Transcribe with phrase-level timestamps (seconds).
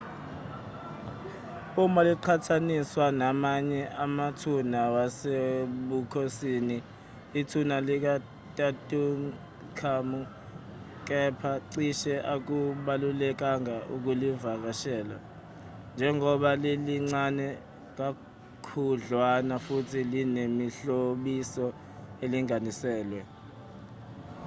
[1.83, 6.77] uma liqhathaniswa namanye amathuna wasebukhonsini
[7.39, 10.23] ithuna likatutankhamun
[11.07, 15.17] kepha cishe akubalulekanga ukulivakashela
[15.93, 17.47] njengoba lilincane
[17.97, 21.65] kakhudlwana futhi linemihlobiso
[22.23, 23.21] elinganiselwe